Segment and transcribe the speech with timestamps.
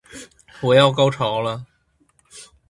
[0.63, 1.63] 我要高潮了